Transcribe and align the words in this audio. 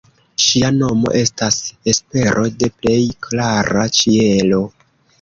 Ŝia 0.45 0.71
nomo 0.77 1.11
estas 1.19 1.59
espero 1.95 2.49
de 2.57 2.73
plej 2.81 2.99
klara 3.29 3.89
ĉielo. 4.03 4.69